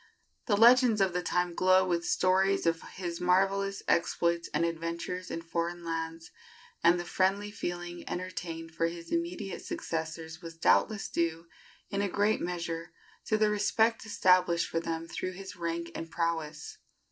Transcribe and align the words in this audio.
The 0.47 0.57
legends 0.57 0.99
of 0.99 1.13
the 1.13 1.21
time 1.21 1.53
glow 1.53 1.87
with 1.87 2.07
stories 2.07 2.65
of 2.65 2.81
his 2.95 3.21
marvellous 3.21 3.83
exploits 3.87 4.49
and 4.51 4.65
adventures 4.65 5.29
in 5.29 5.43
foreign 5.43 5.85
lands, 5.85 6.31
and 6.83 6.99
the 6.99 7.05
friendly 7.05 7.51
feeling 7.51 8.09
entertained 8.09 8.73
for 8.73 8.87
his 8.87 9.11
immediate 9.11 9.63
successors 9.63 10.41
was 10.41 10.57
doubtless 10.57 11.07
due 11.07 11.45
in 11.91 12.01
a 12.01 12.09
great 12.09 12.41
measure 12.41 12.93
to 13.25 13.37
the 13.37 13.51
respect 13.51 14.03
established 14.03 14.67
for 14.67 14.79
them 14.79 15.07
through 15.07 15.33
his 15.33 15.55
rank 15.55 15.91
and 15.93 16.09
prowess. 16.09 16.79